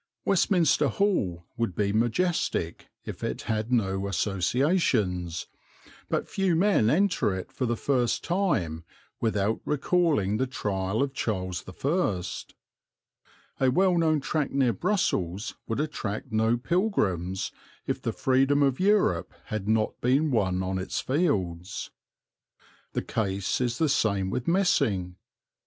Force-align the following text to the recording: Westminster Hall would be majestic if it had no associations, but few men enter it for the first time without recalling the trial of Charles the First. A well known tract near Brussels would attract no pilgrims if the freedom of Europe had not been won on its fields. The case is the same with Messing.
Westminster 0.25 0.87
Hall 0.87 1.45
would 1.57 1.75
be 1.75 1.93
majestic 1.93 2.87
if 3.05 3.23
it 3.23 3.43
had 3.43 3.71
no 3.71 4.07
associations, 4.07 5.45
but 6.09 6.27
few 6.27 6.55
men 6.55 6.89
enter 6.89 7.35
it 7.35 7.51
for 7.51 7.67
the 7.67 7.77
first 7.77 8.23
time 8.23 8.83
without 9.19 9.61
recalling 9.63 10.37
the 10.37 10.47
trial 10.47 11.03
of 11.03 11.13
Charles 11.13 11.61
the 11.65 11.71
First. 11.71 12.55
A 13.59 13.69
well 13.69 13.95
known 13.95 14.21
tract 14.21 14.51
near 14.51 14.73
Brussels 14.73 15.53
would 15.67 15.79
attract 15.79 16.31
no 16.31 16.57
pilgrims 16.57 17.51
if 17.85 18.01
the 18.01 18.11
freedom 18.11 18.63
of 18.63 18.79
Europe 18.79 19.31
had 19.53 19.67
not 19.67 20.01
been 20.01 20.31
won 20.31 20.63
on 20.63 20.79
its 20.79 20.99
fields. 20.99 21.91
The 22.93 23.03
case 23.03 23.61
is 23.61 23.77
the 23.77 23.87
same 23.87 24.31
with 24.31 24.47
Messing. 24.47 25.17